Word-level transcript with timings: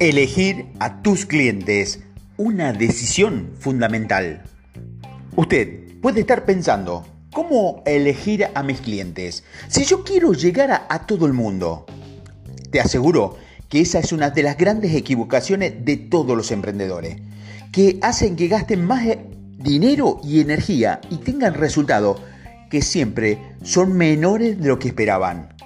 Elegir 0.00 0.66
a 0.78 1.02
tus 1.02 1.26
clientes, 1.26 1.98
una 2.36 2.72
decisión 2.72 3.50
fundamental. 3.58 4.44
Usted 5.34 6.00
puede 6.00 6.20
estar 6.20 6.44
pensando, 6.44 7.04
¿cómo 7.32 7.82
elegir 7.84 8.46
a 8.54 8.62
mis 8.62 8.80
clientes? 8.80 9.42
Si 9.66 9.84
yo 9.84 10.04
quiero 10.04 10.34
llegar 10.34 10.86
a, 10.88 11.06
todo 11.06 11.26
el 11.26 11.32
mundo. 11.32 11.84
Te 12.70 12.78
aseguro 12.78 13.38
que 13.68 13.80
esa 13.80 13.98
es 13.98 14.12
una 14.12 14.30
de 14.30 14.44
las 14.44 14.56
grandes 14.56 14.94
equivocaciones 14.94 15.84
de 15.84 15.96
todos 15.96 16.36
los 16.36 16.52
emprendedores, 16.52 17.16
que 17.72 17.98
hacen 18.00 18.36
que 18.36 18.46
gasten 18.46 18.84
más 18.84 19.04
dinero 19.58 20.20
y 20.22 20.40
energía 20.40 21.00
y 21.10 21.16
tengan 21.16 21.54
resultados 21.54 22.22
que 22.70 22.82
siempre 22.82 23.56
son 23.64 23.96
menores 23.96 24.60
de 24.60 24.68
lo 24.68 24.78
que 24.78 24.88
esperaban. 24.88 25.57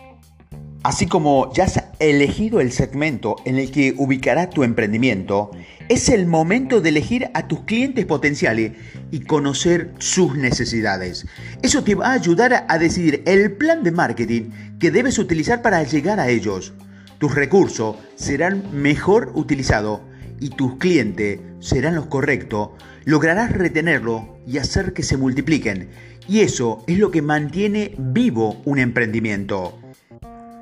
Así 0.82 1.06
como 1.06 1.52
ya 1.54 1.64
has 1.64 1.80
elegido 2.00 2.60
el 2.60 2.72
segmento 2.72 3.36
en 3.44 3.56
el 3.56 3.70
que 3.70 3.94
ubicará 3.96 4.50
tu 4.50 4.64
emprendimiento, 4.64 5.52
es 5.88 6.08
el 6.08 6.26
momento 6.26 6.80
de 6.80 6.88
elegir 6.88 7.30
a 7.34 7.46
tus 7.46 7.60
clientes 7.60 8.04
potenciales 8.04 8.72
y 9.12 9.20
conocer 9.20 9.92
sus 9.98 10.36
necesidades. 10.36 11.24
Eso 11.62 11.84
te 11.84 11.94
va 11.94 12.08
a 12.08 12.14
ayudar 12.14 12.66
a 12.68 12.78
decidir 12.78 13.22
el 13.26 13.52
plan 13.52 13.84
de 13.84 13.92
marketing 13.92 14.50
que 14.80 14.90
debes 14.90 15.20
utilizar 15.20 15.62
para 15.62 15.84
llegar 15.84 16.18
a 16.18 16.28
ellos. 16.28 16.72
Tus 17.18 17.32
recursos 17.32 17.96
serán 18.16 18.64
mejor 18.72 19.30
utilizados 19.36 20.00
y 20.40 20.50
tus 20.50 20.78
clientes 20.78 21.38
serán 21.60 21.94
los 21.94 22.06
correctos. 22.06 22.70
Lograrás 23.04 23.52
retenerlo 23.52 24.36
y 24.48 24.58
hacer 24.58 24.92
que 24.92 25.04
se 25.04 25.16
multipliquen. 25.16 25.90
Y 26.26 26.40
eso 26.40 26.82
es 26.88 26.98
lo 26.98 27.12
que 27.12 27.22
mantiene 27.22 27.94
vivo 27.98 28.60
un 28.64 28.80
emprendimiento. 28.80 29.81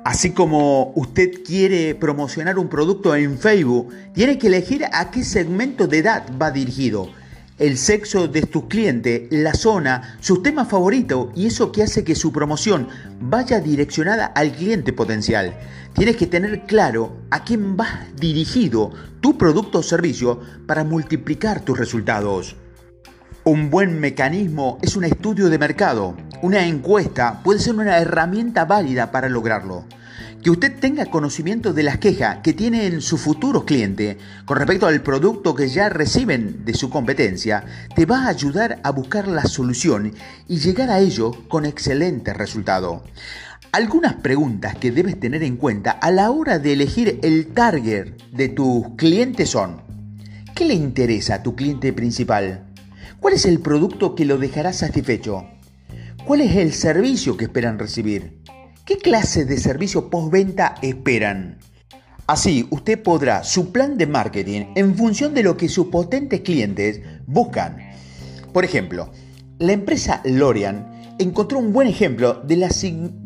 Así 0.03 0.31
como 0.31 0.93
usted 0.95 1.43
quiere 1.45 1.93
promocionar 1.93 2.57
un 2.57 2.69
producto 2.69 3.15
en 3.15 3.37
Facebook, 3.37 3.93
tiene 4.13 4.39
que 4.39 4.47
elegir 4.47 4.83
a 4.91 5.11
qué 5.11 5.23
segmento 5.23 5.87
de 5.87 5.99
edad 5.99 6.25
va 6.41 6.49
dirigido, 6.49 7.09
el 7.59 7.77
sexo 7.77 8.27
de 8.27 8.41
tus 8.41 8.65
clientes, 8.65 9.27
la 9.29 9.53
zona, 9.53 10.17
sus 10.19 10.41
temas 10.41 10.67
favoritos 10.69 11.27
y 11.35 11.45
eso 11.45 11.71
que 11.71 11.83
hace 11.83 12.03
que 12.03 12.15
su 12.15 12.31
promoción 12.31 12.87
vaya 13.19 13.59
direccionada 13.59 14.25
al 14.25 14.53
cliente 14.53 14.91
potencial. 14.91 15.53
Tienes 15.93 16.15
que 16.15 16.25
tener 16.25 16.65
claro 16.65 17.17
a 17.29 17.43
quién 17.43 17.77
va 17.77 18.07
dirigido 18.15 18.91
tu 19.19 19.37
producto 19.37 19.79
o 19.79 19.83
servicio 19.83 20.39
para 20.65 20.83
multiplicar 20.83 21.61
tus 21.61 21.77
resultados. 21.77 22.55
Un 23.43 23.69
buen 23.69 23.99
mecanismo 23.99 24.79
es 24.81 24.95
un 24.95 25.03
estudio 25.03 25.49
de 25.49 25.59
mercado. 25.59 26.15
Una 26.41 26.65
encuesta 26.65 27.43
puede 27.43 27.59
ser 27.59 27.75
una 27.75 27.99
herramienta 27.99 28.65
válida 28.65 29.11
para 29.11 29.29
lograrlo. 29.29 29.85
Que 30.41 30.49
usted 30.49 30.79
tenga 30.79 31.05
conocimiento 31.05 31.71
de 31.71 31.83
las 31.83 31.99
quejas 31.99 32.37
que 32.41 32.53
tienen 32.53 33.01
sus 33.01 33.21
futuros 33.21 33.63
clientes 33.63 34.17
con 34.45 34.57
respecto 34.57 34.87
al 34.87 35.03
producto 35.03 35.53
que 35.53 35.69
ya 35.69 35.89
reciben 35.89 36.65
de 36.65 36.73
su 36.73 36.89
competencia, 36.89 37.63
te 37.95 38.07
va 38.07 38.25
a 38.25 38.29
ayudar 38.29 38.79
a 38.83 38.89
buscar 38.89 39.27
la 39.27 39.43
solución 39.43 40.13
y 40.47 40.57
llegar 40.57 40.89
a 40.89 40.97
ello 40.97 41.31
con 41.47 41.65
excelente 41.65 42.33
resultado. 42.33 43.03
Algunas 43.71 44.15
preguntas 44.15 44.75
que 44.75 44.91
debes 44.91 45.19
tener 45.19 45.43
en 45.43 45.57
cuenta 45.57 45.91
a 45.91 46.09
la 46.09 46.31
hora 46.31 46.57
de 46.57 46.73
elegir 46.73 47.19
el 47.21 47.53
target 47.53 48.15
de 48.31 48.49
tus 48.49 48.95
clientes 48.95 49.51
son, 49.51 49.83
¿qué 50.55 50.65
le 50.65 50.73
interesa 50.73 51.35
a 51.35 51.43
tu 51.43 51.55
cliente 51.55 51.93
principal? 51.93 52.65
¿Cuál 53.19 53.35
es 53.35 53.45
el 53.45 53.59
producto 53.59 54.15
que 54.15 54.25
lo 54.25 54.39
dejará 54.39 54.73
satisfecho? 54.73 55.45
¿Cuál 56.25 56.41
es 56.41 56.55
el 56.55 56.71
servicio 56.71 57.35
que 57.35 57.45
esperan 57.45 57.79
recibir? 57.79 58.41
¿Qué 58.85 58.97
clase 58.97 59.43
de 59.43 59.57
servicio 59.57 60.09
postventa 60.09 60.75
esperan? 60.81 61.57
Así, 62.27 62.67
usted 62.69 63.01
podrá 63.01 63.43
su 63.43 63.71
plan 63.71 63.97
de 63.97 64.05
marketing 64.05 64.67
en 64.75 64.95
función 64.95 65.33
de 65.33 65.41
lo 65.41 65.57
que 65.57 65.67
sus 65.67 65.87
potentes 65.87 66.41
clientes 66.41 67.01
buscan. 67.25 67.77
Por 68.53 68.63
ejemplo, 68.63 69.11
la 69.57 69.73
empresa 69.73 70.21
Lorian 70.23 71.15
encontró 71.17 71.57
un 71.57 71.73
buen 71.73 71.87
ejemplo 71.87 72.41
de, 72.43 72.55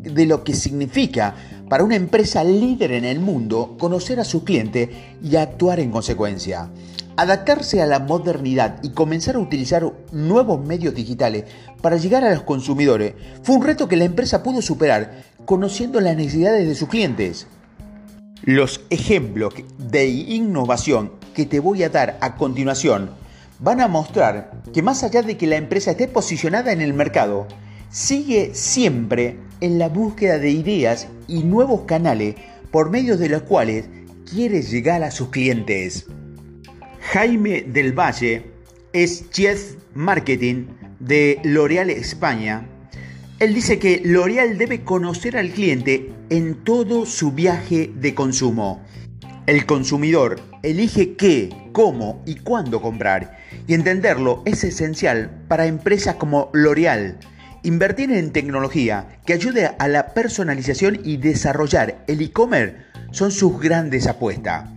de, 0.00 0.26
lo 0.26 0.42
que 0.42 0.54
significa 0.54 1.34
para 1.68 1.84
una 1.84 1.96
empresa 1.96 2.44
líder 2.44 2.92
en 2.92 3.04
el 3.04 3.20
mundo 3.20 3.76
conocer 3.78 4.20
a 4.20 4.24
su 4.24 4.42
cliente 4.42 5.16
y 5.22 5.36
actuar 5.36 5.80
en 5.80 5.90
consecuencia. 5.90 6.70
Adaptarse 7.18 7.80
a 7.80 7.86
la 7.86 7.98
modernidad 7.98 8.78
y 8.82 8.90
comenzar 8.90 9.36
a 9.36 9.38
utilizar 9.38 9.90
nuevos 10.12 10.62
medios 10.62 10.94
digitales 10.94 11.44
para 11.80 11.96
llegar 11.96 12.24
a 12.24 12.30
los 12.30 12.42
consumidores 12.42 13.14
fue 13.42 13.56
un 13.56 13.64
reto 13.64 13.88
que 13.88 13.96
la 13.96 14.04
empresa 14.04 14.42
pudo 14.42 14.60
superar 14.60 15.22
conociendo 15.46 15.98
las 16.00 16.14
necesidades 16.14 16.68
de 16.68 16.74
sus 16.74 16.90
clientes. 16.90 17.46
Los 18.42 18.82
ejemplos 18.90 19.54
de 19.78 20.06
innovación 20.08 21.12
que 21.34 21.46
te 21.46 21.58
voy 21.58 21.84
a 21.84 21.88
dar 21.88 22.18
a 22.20 22.36
continuación 22.36 23.10
van 23.60 23.80
a 23.80 23.88
mostrar 23.88 24.52
que 24.74 24.82
más 24.82 25.02
allá 25.02 25.22
de 25.22 25.38
que 25.38 25.46
la 25.46 25.56
empresa 25.56 25.92
esté 25.92 26.08
posicionada 26.08 26.70
en 26.70 26.82
el 26.82 26.92
mercado, 26.92 27.46
sigue 27.88 28.50
siempre 28.54 29.38
en 29.62 29.78
la 29.78 29.88
búsqueda 29.88 30.38
de 30.38 30.50
ideas 30.50 31.08
y 31.28 31.44
nuevos 31.44 31.82
canales 31.86 32.34
por 32.70 32.90
medio 32.90 33.16
de 33.16 33.30
los 33.30 33.42
cuales 33.42 33.86
quiere 34.30 34.60
llegar 34.60 35.02
a 35.02 35.10
sus 35.10 35.30
clientes. 35.30 36.06
Jaime 37.12 37.62
del 37.62 37.92
Valle 37.92 38.42
es 38.92 39.30
Chief 39.30 39.76
Marketing 39.94 40.66
de 40.98 41.38
L'Oreal 41.44 41.88
España. 41.88 42.66
Él 43.38 43.54
dice 43.54 43.78
que 43.78 44.02
L'Oreal 44.04 44.58
debe 44.58 44.82
conocer 44.82 45.36
al 45.36 45.50
cliente 45.50 46.12
en 46.30 46.64
todo 46.64 47.06
su 47.06 47.30
viaje 47.30 47.92
de 47.94 48.12
consumo. 48.14 48.82
El 49.46 49.66
consumidor 49.66 50.40
elige 50.64 51.14
qué, 51.14 51.50
cómo 51.70 52.24
y 52.26 52.34
cuándo 52.36 52.82
comprar 52.82 53.38
y 53.68 53.74
entenderlo 53.74 54.42
es 54.44 54.64
esencial 54.64 55.44
para 55.46 55.66
empresas 55.66 56.16
como 56.16 56.50
L'Oreal. 56.52 57.18
Invertir 57.62 58.10
en 58.10 58.32
tecnología 58.32 59.20
que 59.24 59.32
ayude 59.32 59.70
a 59.78 59.86
la 59.86 60.12
personalización 60.12 61.00
y 61.04 61.18
desarrollar 61.18 62.04
el 62.08 62.20
e-commerce 62.20 62.76
son 63.12 63.30
sus 63.30 63.60
grandes 63.60 64.08
apuestas. 64.08 64.75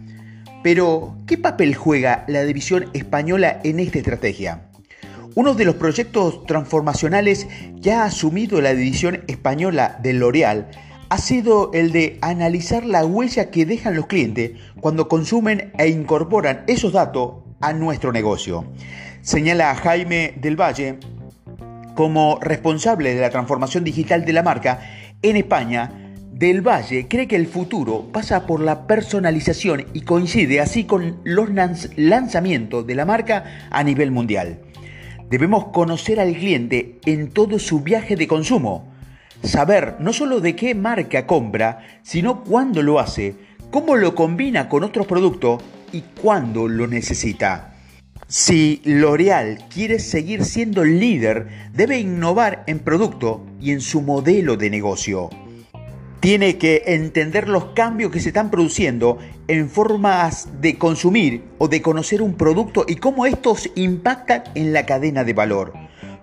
Pero, 0.61 1.15
¿qué 1.25 1.37
papel 1.37 1.73
juega 1.73 2.25
la 2.27 2.43
división 2.43 2.89
española 2.93 3.61
en 3.63 3.79
esta 3.79 3.99
estrategia? 3.99 4.69
Uno 5.35 5.53
de 5.53 5.63
los 5.63 5.75
proyectos 5.75 6.45
transformacionales 6.45 7.47
que 7.81 7.93
ha 7.93 8.03
asumido 8.03 8.59
la 8.59 8.73
división 8.73 9.23
española 9.27 9.97
de 10.03 10.13
L'Oreal 10.13 10.67
ha 11.07 11.17
sido 11.17 11.71
el 11.73 11.91
de 11.91 12.17
analizar 12.21 12.85
la 12.85 13.05
huella 13.05 13.51
que 13.51 13.65
dejan 13.65 13.95
los 13.95 14.07
clientes 14.07 14.51
cuando 14.81 15.07
consumen 15.07 15.71
e 15.77 15.87
incorporan 15.87 16.63
esos 16.67 16.91
datos 16.91 17.35
a 17.61 17.71
nuestro 17.71 18.11
negocio. 18.11 18.65
Señala 19.21 19.73
Jaime 19.75 20.33
del 20.41 20.59
Valle 20.59 20.99
como 21.95 22.37
responsable 22.41 23.15
de 23.15 23.21
la 23.21 23.29
transformación 23.29 23.83
digital 23.83 24.25
de 24.25 24.33
la 24.33 24.43
marca 24.43 24.79
en 25.21 25.37
España 25.37 25.98
del 26.39 26.65
Valle 26.65 27.09
cree 27.09 27.27
que 27.27 27.35
el 27.35 27.47
futuro 27.47 28.13
pasa 28.13 28.47
por 28.47 28.61
la 28.61 28.87
personalización 28.87 29.87
y 29.93 30.01
coincide 30.01 30.61
así 30.61 30.85
con 30.85 31.19
los 31.25 31.49
lanzamientos 31.97 32.87
de 32.87 32.95
la 32.95 33.05
marca 33.05 33.67
a 33.69 33.83
nivel 33.83 34.11
mundial. 34.11 34.61
Debemos 35.29 35.65
conocer 35.73 36.17
al 36.17 36.33
cliente 36.33 36.97
en 37.05 37.31
todo 37.31 37.59
su 37.59 37.81
viaje 37.81 38.15
de 38.15 38.29
consumo, 38.29 38.89
saber 39.43 39.97
no 39.99 40.13
solo 40.13 40.39
de 40.39 40.55
qué 40.55 40.75
marca 40.75 41.27
compra, 41.27 41.79
sino 42.03 42.45
cuándo 42.45 42.83
lo 42.83 43.01
hace, 43.01 43.35
cómo 43.69 43.97
lo 43.97 44.15
combina 44.15 44.69
con 44.69 44.85
otros 44.85 45.07
productos 45.07 45.61
y 45.91 46.03
cuándo 46.21 46.69
lo 46.69 46.87
necesita. 46.87 47.73
Si 48.27 48.81
L'Oreal 48.85 49.57
quiere 49.69 49.99
seguir 49.99 50.45
siendo 50.45 50.85
líder, 50.85 51.49
debe 51.73 51.99
innovar 51.99 52.63
en 52.65 52.79
producto 52.79 53.45
y 53.59 53.71
en 53.71 53.81
su 53.81 54.01
modelo 54.01 54.55
de 54.55 54.69
negocio 54.69 55.29
tiene 56.19 56.57
que 56.57 56.83
entender 56.87 57.47
los 57.47 57.65
cambios 57.67 58.11
que 58.11 58.19
se 58.19 58.29
están 58.29 58.51
produciendo 58.51 59.19
en 59.47 59.69
formas 59.69 60.49
de 60.61 60.77
consumir 60.77 61.43
o 61.57 61.67
de 61.67 61.81
conocer 61.81 62.21
un 62.21 62.35
producto 62.35 62.85
y 62.87 62.95
cómo 62.95 63.25
estos 63.25 63.69
impactan 63.75 64.43
en 64.55 64.73
la 64.73 64.85
cadena 64.85 65.23
de 65.23 65.33
valor. 65.33 65.73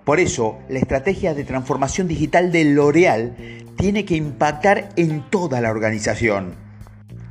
Por 0.03 0.19
eso, 0.19 0.59
la 0.69 0.79
estrategia 0.79 1.33
de 1.33 1.43
transformación 1.43 2.07
digital 2.07 2.51
de 2.51 2.63
L'Oreal 2.65 3.35
tiene 3.75 4.05
que 4.05 4.15
impactar 4.15 4.89
en 4.95 5.29
toda 5.29 5.61
la 5.61 5.71
organización. 5.71 6.55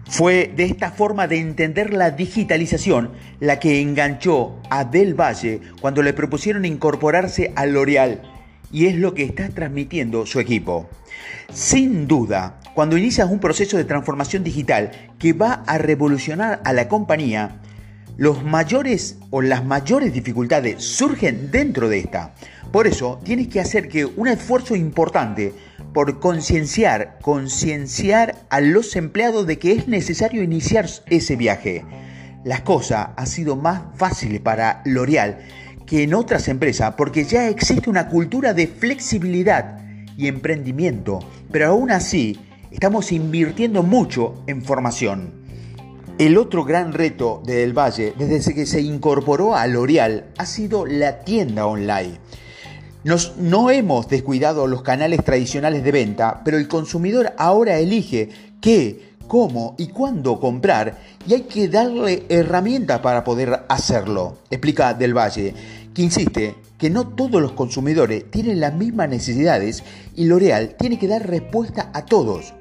Fue 0.09 0.53
de 0.55 0.65
esta 0.65 0.91
forma 0.91 1.27
de 1.27 1.39
entender 1.39 1.93
la 1.93 2.11
digitalización 2.11 3.13
la 3.41 3.59
que 3.59 3.81
enganchó 3.81 4.61
a 4.71 4.85
Del 4.85 5.15
Valle 5.15 5.61
cuando 5.81 6.03
le 6.03 6.13
propusieron 6.13 6.65
incorporarse 6.65 7.53
a 7.57 7.67
L'Oreal 7.67 8.23
y 8.73 8.87
es 8.87 8.97
lo 8.97 9.15
que 9.15 9.25
está 9.25 9.49
transmitiendo 9.49 10.27
su 10.27 10.39
equipo. 10.41 10.89
Sin 11.53 12.07
duda, 12.07 12.61
cuando 12.75 12.97
inicias 12.97 13.31
un 13.31 13.39
proceso 13.39 13.77
de 13.77 13.85
transformación 13.85 14.45
digital 14.45 14.91
que 15.19 15.33
va 15.33 15.65
a 15.67 15.79
revolucionar 15.79 16.61
a 16.65 16.73
la 16.73 16.89
compañía, 16.89 17.61
los 18.17 18.43
mayores 18.45 19.19
o 19.31 19.43
las 19.43 19.65
mayores 19.65 20.13
dificultades 20.13 20.83
surgen 20.83 21.51
dentro 21.51 21.89
de 21.89 21.99
esta. 21.99 22.35
Por 22.73 22.87
eso 22.87 23.21
tienes 23.25 23.49
que 23.49 23.61
hacer 23.61 23.89
que 23.89 24.07
un 24.07 24.29
esfuerzo 24.29 24.75
importante 24.75 25.55
por 25.93 26.19
concienciar, 26.19 27.19
concienciar 27.23 28.37
a 28.51 28.61
los 28.61 28.97
empleados 28.97 29.47
de 29.47 29.59
que 29.59 29.73
es 29.73 29.89
necesario 29.89 30.43
iniciar 30.43 30.87
ese 31.07 31.37
viaje. 31.37 31.85
las 32.45 32.61
cosas 32.61 33.09
han 33.17 33.27
sido 33.27 33.57
más 33.57 33.83
fáciles 33.97 34.41
para 34.41 34.81
L'Oreal 34.85 35.39
que 35.85 36.05
en 36.05 36.15
otras 36.15 36.49
empresas 36.49 36.95
porque 36.97 37.25
ya 37.25 37.49
existe 37.49 37.91
una 37.91 38.09
cultura 38.09 38.55
de 38.55 38.67
flexibilidad 38.67 39.86
y 40.17 40.29
emprendimiento, 40.29 41.21
pero 41.51 41.69
aún 41.69 41.91
así 41.91 42.39
estamos 42.71 43.13
invirtiendo 43.13 43.83
mucho 43.83 44.43
en 44.47 44.63
formación. 44.63 45.47
El 46.19 46.39
otro 46.39 46.65
gran 46.65 46.93
reto 46.93 47.43
de 47.45 47.57
Del 47.57 47.77
Valle 47.77 48.15
desde 48.19 48.55
que 48.55 48.65
se 48.65 48.81
incorporó 48.81 49.55
a 49.55 49.67
L'Oreal 49.67 50.27
ha 50.39 50.47
sido 50.47 50.87
la 50.87 51.21
tienda 51.21 51.67
online. 51.67 52.19
Nos, 53.05 53.37
no 53.37 53.71
hemos 53.71 54.09
descuidado 54.09 54.67
los 54.67 54.83
canales 54.83 55.23
tradicionales 55.23 55.85
de 55.85 55.93
venta, 55.93 56.41
pero 56.45 56.57
el 56.57 56.69
consumidor 56.69 57.35
ahora 57.37 57.79
elige 57.79 58.31
qué, 58.61 59.15
cómo 59.29 59.75
y 59.79 59.89
cuándo 59.89 60.41
comprar 60.41 60.99
y 61.27 61.35
hay 61.35 61.43
que 61.43 61.69
darle 61.69 62.25
herramientas 62.29 63.01
para 63.01 63.23
poder 63.23 63.65
hacerlo, 63.69 64.39
explica 64.51 64.95
Del 64.95 65.17
Valle, 65.17 65.55
que 65.95 66.03
insiste 66.03 66.55
que 66.79 66.91
no 66.91 67.09
todos 67.09 67.41
los 67.41 67.53
consumidores 67.53 68.31
tienen 68.31 68.61
las 68.61 68.75
mismas 68.75 69.09
necesidades 69.09 69.83
y 70.15 70.25
L'Oreal 70.25 70.77
tiene 70.79 70.99
que 70.99 71.09
dar 71.09 71.27
respuesta 71.27 71.91
a 71.95 72.05
todos. 72.05 72.55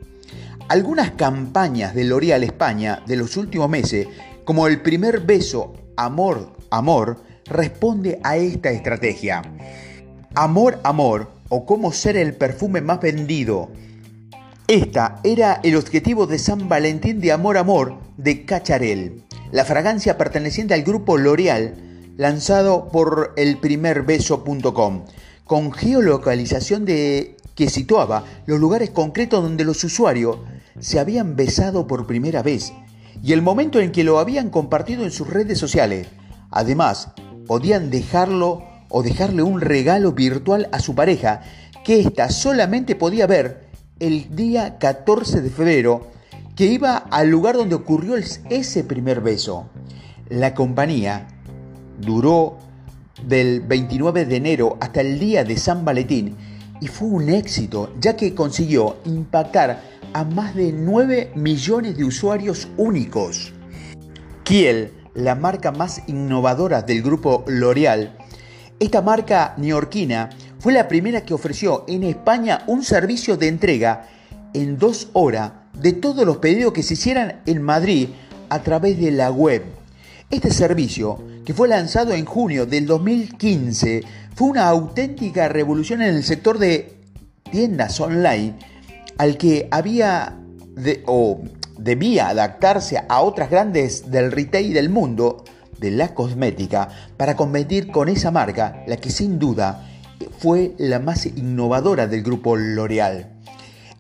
Algunas 0.69 1.12
campañas 1.12 1.94
de 1.94 2.06
L'Oreal 2.06 2.44
España 2.44 3.03
de 3.06 3.17
los 3.17 3.38
últimos 3.38 3.69
meses, 3.69 4.07
como 4.45 4.67
el 4.67 4.81
primer 4.81 5.21
beso, 5.21 5.73
amor, 5.97 6.53
amor, 6.69 7.23
responde 7.45 8.19
a 8.23 8.38
esta 8.38 8.71
estrategia. 8.71 9.41
Amor, 10.33 10.79
amor, 10.83 11.31
o 11.50 11.65
cómo 11.65 11.91
ser 11.91 12.17
el 12.17 12.33
perfume 12.35 12.81
más 12.81 13.00
vendido, 13.00 13.69
esta 14.67 15.19
era 15.23 15.59
el 15.62 15.75
objetivo 15.75 16.25
de 16.25 16.39
San 16.39 16.67
Valentín 16.67 17.21
de 17.21 17.31
Amor 17.31 17.56
Amor 17.56 18.00
de 18.17 18.45
Cacharel, 18.45 19.21
la 19.51 19.63
fragancia 19.63 20.17
perteneciente 20.17 20.73
al 20.73 20.81
grupo 20.81 21.19
L'Oreal, 21.19 21.75
lanzado 22.17 22.89
por 22.89 23.33
elprimerbeso.com, 23.35 25.06
con 25.44 25.71
geolocalización 25.71 26.85
de 26.85 27.38
que 27.56 27.69
situaba 27.69 28.23
los 28.45 28.59
lugares 28.59 28.89
concretos 28.89 29.41
donde 29.41 29.63
los 29.63 29.83
usuarios 29.83 30.38
se 30.79 31.00
habían 31.00 31.35
besado 31.35 31.88
por 31.88 32.06
primera 32.06 32.44
vez 32.44 32.73
y 33.23 33.33
el 33.33 33.41
momento 33.41 33.79
en 33.79 33.91
que 33.91 34.03
lo 34.03 34.19
habían 34.19 34.50
compartido 34.50 35.03
en 35.03 35.12
sus 35.12 35.29
redes 35.29 35.57
sociales. 35.57 36.07
Además, 36.51 37.09
podían 37.47 37.89
dejarlo 37.89 38.63
o 38.89 39.03
dejarle 39.03 39.44
un 39.44 39.62
regalo 39.62 40.12
virtual 40.12 40.69
a 40.71 40.79
su 40.79 40.95
pareja 40.95 41.41
que 41.83 42.00
ésta 42.00 42.29
solamente 42.29 42.95
podía 42.95 43.27
ver 43.27 43.65
el 44.00 44.35
día 44.35 44.77
14 44.77 45.41
de 45.41 45.50
febrero 45.50 46.07
que 46.56 46.65
iba 46.65 46.97
al 46.97 47.29
lugar 47.29 47.56
donde 47.56 47.75
ocurrió 47.75 48.15
ese 48.15 48.83
primer 48.83 49.21
beso. 49.21 49.69
La 50.29 50.53
compañía 50.53 51.27
duró 52.00 52.57
del 53.24 53.62
29 53.62 54.25
de 54.25 54.36
enero 54.36 54.77
hasta 54.80 55.01
el 55.01 55.19
día 55.19 55.44
de 55.44 55.57
San 55.57 55.86
Valentín 55.86 56.36
y 56.81 56.88
fue 56.88 57.07
un 57.07 57.30
éxito 57.30 57.94
ya 58.00 58.15
que 58.15 58.36
consiguió 58.36 58.97
impactar 59.06 59.81
a 60.13 60.24
más 60.24 60.56
de 60.56 60.71
9 60.71 61.31
millones 61.36 61.97
de 61.97 62.06
usuarios 62.06 62.68
únicos. 62.77 63.53
Kiel, 64.44 64.92
la 65.13 65.36
marca 65.36 65.71
más 65.71 66.03
innovadora 66.07 66.81
del 66.81 67.01
grupo 67.01 67.44
L'Oreal, 67.47 68.18
esta 68.80 69.01
marca 69.01 69.53
neoyorquina 69.57 70.30
fue 70.59 70.74
la 70.74 70.88
primera 70.88 71.21
que 71.24 71.33
ofreció 71.33 71.86
en 71.88 72.03
España 72.03 72.63
un 72.68 72.83
servicio 72.83 73.38
de 73.38 73.48
entrega 73.48 74.07
en 74.53 74.77
dos 74.77 75.09
horas 75.13 75.51
de 75.80 75.94
todos 75.94 76.25
los 76.25 76.38
pedidos 76.38 76.74
que 76.74 76.83
se 76.83 76.95
hicieran 76.95 77.41
en 77.45 77.62
Madrid 77.62 78.09
a 78.50 78.62
través 78.63 79.00
de 79.00 79.12
la 79.12 79.31
web. 79.31 79.63
Este 80.30 80.51
servicio, 80.51 81.19
que 81.45 81.53
fue 81.53 81.68
lanzado 81.68 82.13
en 82.13 82.25
junio 82.25 82.65
del 82.65 82.88
2015, 82.88 84.03
fue 84.33 84.50
una 84.50 84.68
auténtica 84.68 85.47
revolución 85.47 86.01
en 86.01 86.15
el 86.15 86.24
sector 86.24 86.57
de 86.57 86.97
tiendas 87.51 88.00
online 88.00 88.56
al 89.18 89.38
que 89.38 89.68
había 89.71 90.39
o 91.06 91.42
debía 91.77 92.30
adaptarse 92.30 93.01
a 93.07 93.21
otras 93.21 93.50
grandes 93.50 94.12
del 94.12 94.31
retail 94.31 94.74
del 94.74 94.89
mundo 94.89 95.45
de 95.80 95.92
la 95.92 96.13
cosmética 96.13 96.89
para 97.15 97.36
competir 97.36 97.91
con 97.91 98.09
esa 98.09 98.31
marca, 98.31 98.83
la 98.88 98.98
que 98.98 99.12
sin 99.12 99.39
duda 99.39 99.88
fue 100.39 100.74
la 100.77 101.00
más 101.00 101.25
innovadora 101.25 102.07
del 102.07 102.24
grupo 102.24 102.56
L'Oreal. 102.56 103.31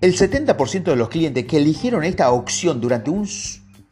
El 0.01 0.17
70% 0.17 0.83
de 0.83 0.95
los 0.95 1.09
clientes 1.09 1.45
que 1.45 1.57
eligieron 1.57 2.03
esta 2.03 2.31
opción 2.31 2.81
durante 2.81 3.09
un, 3.09 3.27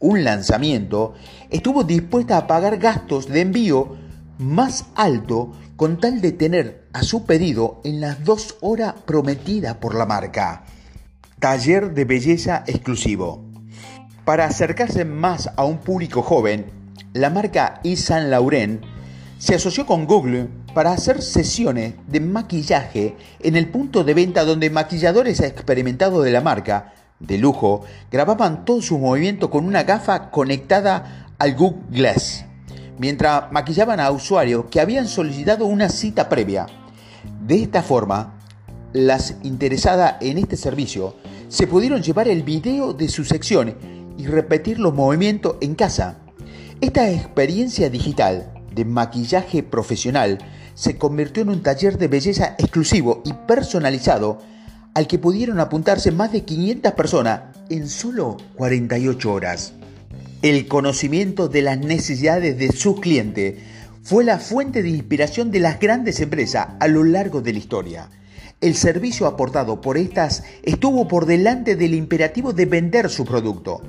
un 0.04 0.26
lanzamiento 0.26 1.14
estuvo 1.50 1.86
dispuesta 1.86 2.38
a 2.38 2.46
pagar 2.46 2.78
gastos 2.78 3.30
de 3.30 3.40
envío 3.40 3.96
más 4.38 4.86
alto 4.96 5.54
con 5.78 5.98
tal 6.00 6.20
de 6.20 6.34
tener 6.34 6.90
a 6.92 7.04
su 7.04 7.26
pedido 7.26 7.80
en 7.86 8.02
las 8.02 8.26
dos 8.26 8.58
horas 8.60 8.96
prometidas 9.06 9.78
por 9.78 9.96
la 9.96 10.06
marca. 10.06 10.66
Taller 11.40 11.94
de 11.94 12.04
belleza 12.04 12.66
exclusivo. 12.68 13.46
Para 14.26 14.46
acercarse 14.46 15.06
más 15.06 15.50
a 15.56 15.64
un 15.64 15.78
público 15.78 16.22
joven, 16.22 16.66
la 17.14 17.30
marca 17.30 17.80
Yves 17.84 18.04
Saint 18.04 18.28
Laurent 18.28 18.84
se 19.38 19.56
asoció 19.56 19.86
con 19.86 20.06
Google 20.06 20.50
para 20.74 20.92
hacer 20.92 21.22
sesiones 21.22 21.94
de 22.08 22.20
maquillaje 22.20 23.16
en 23.40 23.56
el 23.56 23.70
punto 23.70 24.04
de 24.04 24.14
venta 24.14 24.44
donde 24.44 24.70
maquilladores 24.70 25.40
experimentados 25.40 26.26
de 26.26 26.32
la 26.32 26.42
marca, 26.42 26.94
de 27.20 27.38
lujo, 27.38 27.84
grababan 28.12 28.66
todo 28.66 28.82
su 28.82 28.98
movimiento 29.00 29.50
con 29.50 29.66
una 29.66 29.84
gafa 29.84 30.30
conectada 30.30 31.28
al 31.40 31.56
Google 31.56 31.82
Glass, 31.90 32.46
mientras 32.98 33.52
maquillaban 33.52 34.00
a 34.00 34.12
usuarios 34.12 34.66
que 34.70 34.80
habían 34.80 35.08
solicitado 35.08 35.66
una 35.66 35.90
cita 35.90 36.30
previa. 36.30 36.68
De 37.46 37.62
esta 37.62 37.82
forma, 37.82 38.40
las 38.94 39.36
interesadas 39.44 40.16
en 40.22 40.38
este 40.38 40.58
servicio 40.58 41.16
se 41.48 41.68
pudieron 41.68 42.02
llevar 42.02 42.28
el 42.28 42.44
video 42.44 42.94
de 42.94 43.10
su 43.10 43.24
sección 43.26 43.76
y 44.18 44.28
repetir 44.28 44.80
los 44.80 44.94
movimientos 44.94 45.56
en 45.62 45.76
casa. 45.76 46.18
Esta 46.82 47.10
experiencia 47.10 47.90
digital 47.90 48.54
de 48.74 48.86
maquillaje 48.86 49.64
profesional 49.64 50.40
se 50.74 50.98
convirtió 50.98 51.44
en 51.44 51.50
un 51.50 51.64
taller 51.64 51.98
de 51.98 52.08
belleza 52.08 52.56
exclusivo 52.58 53.22
y 53.26 53.34
personalizado 53.34 54.40
al 54.94 55.08
que 55.08 55.20
pudieron 55.20 55.60
apuntarse 55.60 56.12
más 56.12 56.32
de 56.32 56.44
500 56.44 56.92
personas 56.94 57.42
en 57.70 57.88
solo 57.88 58.38
48 58.56 59.32
horas. 59.32 59.74
El 60.42 60.68
conocimiento 60.68 61.48
de 61.48 61.62
las 61.62 61.80
necesidades 61.80 62.58
de 62.58 62.72
sus 62.72 63.00
clientes 63.00 63.56
fue 64.04 64.24
la 64.24 64.38
fuente 64.38 64.84
de 64.84 64.90
inspiración 64.90 65.50
de 65.52 65.62
las 65.62 65.80
grandes 65.80 66.20
empresas 66.20 66.68
a 66.80 66.88
lo 66.88 67.04
largo 67.04 67.42
de 67.42 67.54
la 67.54 67.60
historia. 67.60 68.10
El 68.60 68.76
servicio 68.76 69.28
aportado 69.28 69.82
por 69.82 69.98
estas 69.98 70.44
estuvo 70.64 71.08
por 71.08 71.26
delante 71.26 71.76
del 71.76 71.94
imperativo 71.94 72.54
de 72.54 72.66
vender 72.66 73.10
su 73.10 73.26
producto. 73.26 73.82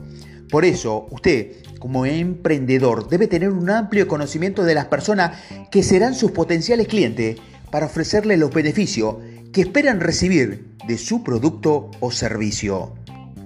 Por 0.50 0.64
eso, 0.64 1.06
usted, 1.11 1.52
como 1.80 2.06
emprendedor, 2.06 3.08
debe 3.08 3.26
tener 3.26 3.50
un 3.50 3.70
amplio 3.70 4.06
conocimiento 4.06 4.62
de 4.62 4.75
las 4.75 4.87
personas 4.87 5.40
que 5.70 5.82
serán 5.82 6.14
sus 6.14 6.30
potenciales 6.30 6.87
clientes 6.87 7.37
para 7.70 7.87
ofrecerle 7.87 8.37
los 8.37 8.52
beneficios 8.52 9.16
que 9.54 9.62
esperan 9.62 10.00
recibir 10.00 10.75
de 10.87 10.99
su 10.99 11.23
producto 11.23 11.90
o 12.00 12.11
servicio. 12.11 12.92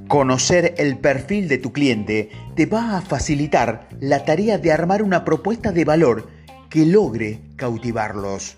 Conocer 0.09 0.75
el 0.79 0.97
perfil 0.97 1.49
de 1.49 1.59
tu 1.59 1.73
cliente 1.73 2.31
te 2.57 2.65
va 2.65 2.97
a 2.97 3.03
facilitar 3.03 3.91
la 4.01 4.25
tarea 4.25 4.57
de 4.57 4.73
armar 4.73 5.03
una 5.03 5.25
propuesta 5.25 5.71
de 5.71 5.85
valor 5.85 6.31
que 6.71 6.87
logre 6.87 7.43
cautivarlos. 7.57 8.58